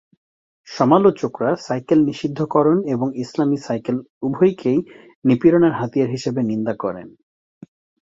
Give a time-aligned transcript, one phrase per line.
[0.67, 4.79] সমালোচকরা cycle নিষিদ্ধকরণ এবং ইসলামী সাইকেল উভয়কেই
[5.25, 7.07] নিপীড়নের হাতিয়ার হিসেবে নিন্দা করেন।